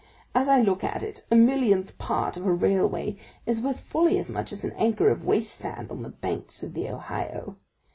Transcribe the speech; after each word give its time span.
As 0.33 0.49
I 0.49 0.61
look 0.61 0.83
at 0.83 1.03
it, 1.03 1.27
a 1.29 1.35
millionth 1.35 1.95
part 1.99 2.35
of 2.35 2.47
a 2.47 2.51
railway 2.51 3.17
is 3.45 3.61
worth 3.61 3.79
fully 3.81 4.17
as 4.17 4.31
much 4.31 4.51
as 4.51 4.63
an 4.63 4.73
acre 4.77 5.09
of 5.09 5.25
waste 5.27 5.63
land 5.63 5.91
on 5.91 6.01
the 6.01 6.09
banks 6.09 6.63
of 6.63 6.73
the 6.73 6.89
Ohio. 6.89 7.55